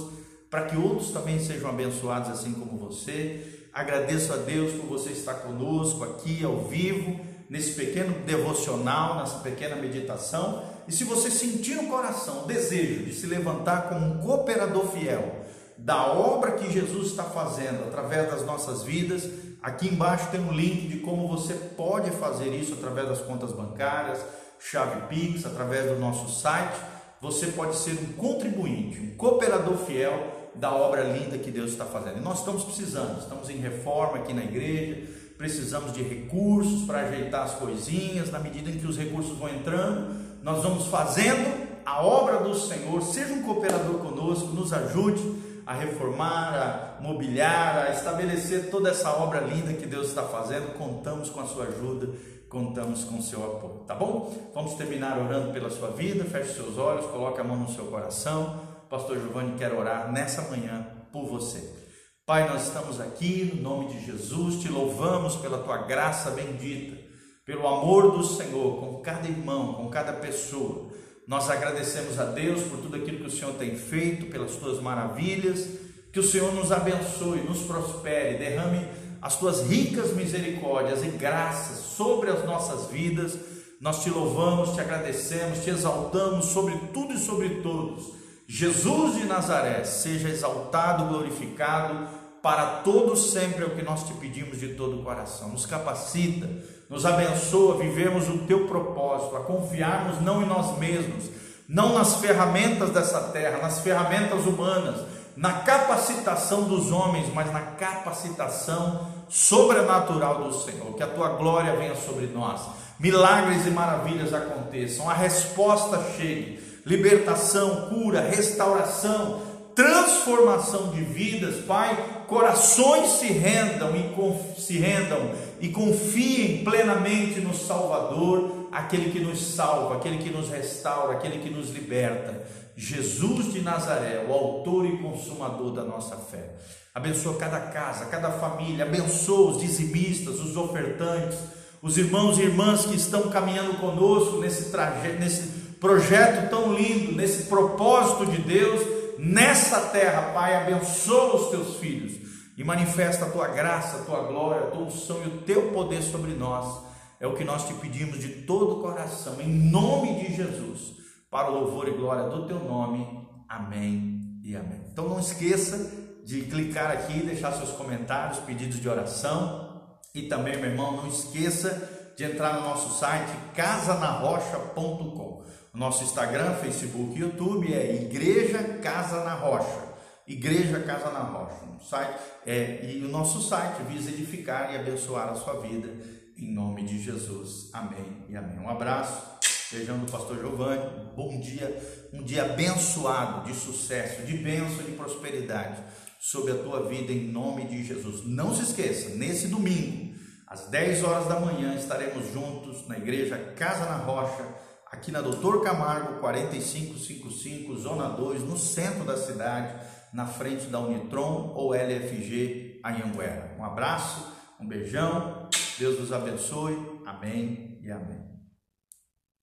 para 0.49 0.65
que 0.65 0.77
outros 0.77 1.11
também 1.11 1.37
sejam 1.37 1.69
abençoados 1.69 2.29
assim 2.29 2.53
como 2.53 2.77
você. 2.77 3.67
Agradeço 3.73 4.31
a 4.31 4.37
Deus 4.37 4.71
por 4.73 4.87
você 4.87 5.09
estar 5.09 5.33
conosco 5.35 6.03
aqui 6.05 6.45
ao 6.45 6.63
vivo, 6.63 7.19
nesse 7.49 7.73
pequeno 7.73 8.25
devocional, 8.25 9.17
nessa 9.17 9.39
pequena 9.39 9.75
meditação. 9.75 10.63
E 10.87 10.93
se 10.93 11.03
você 11.03 11.29
sentir 11.29 11.75
no 11.75 11.89
coração 11.89 12.43
o 12.43 12.47
desejo 12.47 13.03
de 13.03 13.13
se 13.13 13.27
levantar 13.27 13.89
como 13.89 14.05
um 14.05 14.17
cooperador 14.19 14.87
fiel 14.87 15.44
da 15.77 16.07
obra 16.07 16.53
que 16.53 16.71
Jesus 16.71 17.07
está 17.07 17.23
fazendo 17.23 17.83
através 17.87 18.29
das 18.29 18.45
nossas 18.45 18.83
vidas, 18.83 19.29
aqui 19.61 19.87
embaixo 19.87 20.29
tem 20.31 20.39
um 20.39 20.51
link 20.51 20.87
de 20.87 20.99
como 20.99 21.27
você 21.27 21.53
pode 21.53 22.11
fazer 22.11 22.49
isso 22.49 22.73
através 22.73 23.09
das 23.09 23.21
contas 23.21 23.51
bancárias, 23.51 24.19
chave 24.59 25.01
Pix, 25.07 25.45
através 25.45 25.89
do 25.89 25.99
nosso 25.99 26.29
site. 26.29 26.75
Você 27.21 27.47
pode 27.47 27.75
ser 27.75 27.91
um 27.91 28.13
contribuinte, 28.13 28.99
um 28.99 29.17
cooperador 29.17 29.77
fiel 29.77 30.31
da 30.55 30.73
obra 30.73 31.03
linda 31.03 31.37
que 31.37 31.51
Deus 31.51 31.71
está 31.71 31.85
fazendo. 31.85 32.17
E 32.17 32.21
nós 32.21 32.39
estamos 32.39 32.63
precisando, 32.63 33.19
estamos 33.19 33.49
em 33.49 33.57
reforma 33.57 34.17
aqui 34.17 34.33
na 34.33 34.43
igreja, 34.43 35.07
precisamos 35.37 35.91
de 35.91 36.01
recursos 36.01 36.85
para 36.85 37.01
ajeitar 37.01 37.43
as 37.43 37.53
coisinhas, 37.55 38.31
na 38.31 38.39
medida 38.39 38.69
em 38.69 38.77
que 38.77 38.87
os 38.87 38.97
recursos 38.97 39.37
vão 39.37 39.49
entrando, 39.49 40.15
nós 40.41 40.63
vamos 40.63 40.87
fazendo 40.87 41.65
a 41.85 42.01
obra 42.05 42.37
do 42.37 42.55
Senhor. 42.55 43.01
Seja 43.01 43.33
um 43.33 43.43
cooperador 43.43 43.95
conosco, 43.95 44.47
nos 44.47 44.71
ajude 44.71 45.21
a 45.65 45.73
reformar, 45.73 46.97
a 46.99 47.01
mobiliar, 47.01 47.87
a 47.87 47.91
estabelecer 47.91 48.69
toda 48.69 48.91
essa 48.91 49.11
obra 49.11 49.39
linda 49.39 49.73
que 49.73 49.85
Deus 49.85 50.07
está 50.07 50.23
fazendo. 50.23 50.77
Contamos 50.77 51.29
com 51.29 51.39
a 51.39 51.45
sua 51.45 51.65
ajuda, 51.65 52.09
contamos 52.47 53.03
com 53.03 53.17
o 53.17 53.23
seu 53.23 53.43
apoio, 53.43 53.83
tá 53.87 53.95
bom? 53.95 54.51
Vamos 54.53 54.75
terminar 54.75 55.17
orando 55.17 55.51
pela 55.51 55.69
sua 55.69 55.89
vida. 55.89 56.23
Feche 56.25 56.53
seus 56.53 56.77
olhos, 56.77 57.07
coloque 57.07 57.41
a 57.41 57.43
mão 57.43 57.57
no 57.57 57.69
seu 57.69 57.85
coração. 57.85 58.59
Pastor 58.89 59.19
Giovanni 59.19 59.57
quer 59.57 59.73
orar 59.73 60.11
nessa 60.11 60.43
manhã 60.43 60.85
por 61.11 61.25
você. 61.25 61.85
Pai, 62.25 62.47
nós 62.49 62.67
estamos 62.67 62.99
aqui 62.99 63.51
no 63.55 63.61
nome 63.61 63.87
de 63.87 64.05
Jesus, 64.05 64.61
te 64.61 64.67
louvamos 64.67 65.35
pela 65.35 65.59
tua 65.59 65.77
graça 65.77 66.31
bendita, 66.31 66.97
pelo 67.45 67.67
amor 67.67 68.11
do 68.11 68.23
Senhor 68.23 68.79
com 68.79 69.01
cada 69.01 69.27
irmão, 69.27 69.75
com 69.75 69.89
cada 69.89 70.13
pessoa. 70.13 70.89
Nós 71.27 71.49
agradecemos 71.49 72.19
a 72.19 72.25
Deus 72.25 72.61
por 72.63 72.79
tudo 72.79 72.95
aquilo 72.95 73.19
que 73.19 73.27
o 73.27 73.31
Senhor 73.31 73.53
tem 73.55 73.75
feito, 73.75 74.27
pelas 74.27 74.55
tuas 74.55 74.79
maravilhas. 74.79 75.67
Que 76.13 76.19
o 76.19 76.23
Senhor 76.23 76.53
nos 76.53 76.71
abençoe, 76.71 77.41
nos 77.41 77.63
prospere, 77.63 78.37
derrame 78.37 78.87
as 79.21 79.37
tuas 79.37 79.67
ricas 79.67 80.13
misericórdias 80.13 81.03
e 81.03 81.07
graças 81.07 81.79
sobre 81.79 82.29
as 82.29 82.45
nossas 82.45 82.89
vidas. 82.91 83.37
Nós 83.81 84.03
te 84.03 84.09
louvamos, 84.09 84.73
te 84.73 84.81
agradecemos, 84.81 85.63
te 85.63 85.71
exaltamos 85.71 86.45
sobre 86.45 86.77
tudo 86.93 87.13
e 87.13 87.17
sobre 87.17 87.61
todos. 87.61 88.13
Jesus 88.47 89.15
de 89.15 89.25
Nazaré, 89.25 89.83
seja 89.83 90.29
exaltado, 90.29 91.07
glorificado 91.07 92.07
para 92.45 92.81
todos 92.83 93.31
sempre 93.31 93.63
é 93.63 93.65
o 93.65 93.75
que 93.75 93.81
nós 93.81 94.03
te 94.03 94.13
pedimos 94.13 94.59
de 94.59 94.75
todo 94.75 94.99
o 94.99 95.03
coração. 95.03 95.49
Nos 95.49 95.65
capacita, 95.65 96.47
nos 96.89 97.05
abençoa, 97.05 97.77
vivemos 97.77 98.29
o 98.29 98.39
teu 98.39 98.67
propósito, 98.67 99.35
a 99.35 99.41
confiarmos 99.41 100.21
não 100.21 100.41
em 100.41 100.45
nós 100.45 100.77
mesmos, 100.77 101.29
não 101.67 101.93
nas 101.93 102.15
ferramentas 102.15 102.91
dessa 102.91 103.19
terra, 103.29 103.57
nas 103.57 103.79
ferramentas 103.79 104.45
humanas, 104.45 105.01
na 105.35 105.51
capacitação 105.51 106.63
dos 106.63 106.91
homens, 106.91 107.33
mas 107.33 107.51
na 107.51 107.59
capacitação 107.59 109.07
sobrenatural 109.27 110.43
do 110.43 110.53
Senhor. 110.53 110.93
Que 110.95 111.03
a 111.03 111.07
tua 111.07 111.29
glória 111.29 111.75
venha 111.75 111.95
sobre 111.95 112.27
nós, 112.27 112.61
milagres 112.99 113.65
e 113.65 113.71
maravilhas 113.71 114.33
aconteçam, 114.33 115.09
a 115.09 115.13
resposta 115.13 116.01
chegue, 116.15 116.63
libertação, 116.85 117.87
cura, 117.89 118.21
restauração, 118.21 119.41
transformação 119.75 120.91
de 120.91 121.01
vidas, 121.01 121.65
Pai, 121.65 122.23
corações 122.27 123.19
se 123.19 123.27
rendam 123.27 123.91
e 123.95 124.59
se 124.59 124.77
rendam 124.77 125.31
e 125.59 125.67
confiem 125.67 126.63
plenamente 126.63 127.41
no 127.41 127.53
Salvador, 127.53 128.69
aquele 128.71 129.11
que 129.11 129.19
nos 129.19 129.39
salva, 129.53 129.97
aquele 129.97 130.17
que 130.17 130.29
nos 130.29 130.49
restaura, 130.49 131.17
aquele 131.17 131.39
que 131.39 131.49
nos 131.49 131.69
liberta. 131.71 132.41
Jesus 132.77 133.53
de 133.53 133.61
Nazaré, 133.61 134.25
o 134.27 134.33
autor 134.33 134.85
e 134.85 134.97
consumador 134.97 135.71
da 135.71 135.83
nossa 135.83 136.15
fé. 136.15 136.55
Abençoa 136.93 137.35
cada 137.35 137.59
casa, 137.59 138.05
cada 138.05 138.31
família, 138.31 138.85
abençoa 138.85 139.51
os 139.51 139.61
dizimistas, 139.61 140.39
os 140.39 140.55
ofertantes, 140.55 141.37
os 141.81 141.97
irmãos 141.97 142.37
e 142.37 142.43
irmãs 142.43 142.85
que 142.85 142.95
estão 142.95 143.29
caminhando 143.29 143.75
conosco 143.75 144.37
nesse 144.39 144.71
trajeto, 144.71 145.19
nesse 145.19 145.43
projeto 145.79 146.49
tão 146.49 146.73
lindo, 146.73 147.11
nesse 147.11 147.43
propósito 147.43 148.25
de 148.25 148.37
Deus 148.37 148.94
nessa 149.19 149.81
terra, 149.89 150.33
Pai, 150.33 150.55
abençoa 150.55 151.35
os 151.35 151.49
teus 151.49 151.77
filhos 151.77 152.13
e 152.57 152.63
manifesta 152.63 153.25
a 153.25 153.29
tua 153.29 153.47
graça, 153.49 153.97
a 153.97 154.05
tua 154.05 154.23
glória, 154.23 154.67
a 154.67 154.71
tua 154.71 154.83
unção 154.83 155.21
e 155.23 155.27
o 155.27 155.41
teu 155.41 155.71
poder 155.71 156.01
sobre 156.01 156.33
nós. 156.33 156.83
É 157.19 157.27
o 157.27 157.35
que 157.35 157.43
nós 157.43 157.67
te 157.67 157.73
pedimos 157.75 158.19
de 158.19 158.29
todo 158.43 158.79
o 158.79 158.81
coração, 158.81 159.39
em 159.41 159.47
nome 159.47 160.23
de 160.23 160.35
Jesus, 160.35 160.95
para 161.29 161.49
o 161.49 161.53
louvor 161.53 161.87
e 161.87 161.91
glória 161.91 162.29
do 162.29 162.47
teu 162.47 162.59
nome. 162.59 163.27
Amém 163.47 164.39
e 164.43 164.55
amém. 164.55 164.81
Então 164.91 165.09
não 165.09 165.19
esqueça 165.19 166.05
de 166.23 166.41
clicar 166.41 166.91
aqui, 166.91 167.19
deixar 167.19 167.51
seus 167.53 167.71
comentários, 167.71 168.39
pedidos 168.39 168.79
de 168.79 168.89
oração 168.89 169.65
e 170.13 170.23
também, 170.23 170.57
meu 170.57 170.69
irmão, 170.69 170.97
não 170.97 171.07
esqueça 171.07 172.13
de 172.15 172.23
entrar 172.23 172.53
no 172.55 172.61
nosso 172.61 172.97
site 172.97 173.31
casanarrocha.com. 173.53 175.43
Nosso 175.75 176.05
Instagram, 176.05 176.53
Facebook 176.55 177.17
e 177.17 177.19
YouTube 177.19 177.73
é 177.73 177.95
Igreja 177.95 178.63
Casa 178.81 179.25
na 179.25 179.33
Rocha. 179.33 179.93
Igreja 180.25 180.79
Casa 180.79 181.11
na 181.11 181.19
Rocha. 181.19 181.65
Site, 181.83 182.17
é, 182.45 182.93
e 182.93 183.03
o 183.03 183.09
nosso 183.09 183.41
site 183.41 183.83
visa 183.83 184.09
edificar 184.09 184.73
e 184.73 184.77
abençoar 184.77 185.27
a 185.27 185.35
sua 185.35 185.59
vida. 185.59 185.89
Em 186.37 186.53
nome 186.53 186.85
de 186.85 187.03
Jesus. 187.03 187.69
Amém 187.73 188.23
e 188.29 188.37
amém. 188.37 188.57
Um 188.57 188.69
abraço. 188.69 189.21
Beijão 189.69 189.99
do 189.99 190.09
pastor 190.09 190.39
Giovanni. 190.39 191.11
Bom 191.13 191.41
dia. 191.41 191.77
Um 192.13 192.23
dia 192.23 192.45
abençoado, 192.45 193.45
de 193.45 193.53
sucesso, 193.53 194.21
de 194.21 194.37
bênção 194.37 194.81
de 194.81 194.93
prosperidade 194.93 195.83
sobre 196.21 196.53
a 196.53 196.55
tua 196.55 196.87
vida 196.87 197.11
em 197.11 197.27
nome 197.27 197.67
de 197.67 197.83
Jesus. 197.83 198.25
Não 198.25 198.55
se 198.55 198.63
esqueça, 198.63 199.09
nesse 199.09 199.49
domingo, 199.49 200.15
às 200.47 200.69
10 200.69 201.03
horas 201.03 201.27
da 201.27 201.37
manhã, 201.37 201.75
estaremos 201.75 202.31
juntos 202.31 202.87
na 202.87 202.97
igreja 202.97 203.37
Casa 203.57 203.85
na 203.87 203.97
Rocha 203.97 204.63
aqui 204.95 205.11
na 205.11 205.21
Doutor 205.21 205.61
Camargo 205.61 206.19
4555, 206.19 207.75
Zona 207.75 208.07
2, 208.09 208.43
no 208.43 208.57
centro 208.57 209.03
da 209.03 209.17
cidade, 209.17 209.73
na 210.13 210.25
frente 210.25 210.67
da 210.67 210.79
Unitron 210.79 211.51
ou 211.53 211.75
LFG 211.75 212.79
Anhanguera. 212.83 213.55
Um 213.59 213.65
abraço, 213.65 214.25
um 214.59 214.65
beijão, 214.65 215.49
Deus 215.77 215.99
nos 215.99 216.13
abençoe, 216.13 217.01
amém 217.05 217.77
e 217.83 217.91
amém. 217.91 218.24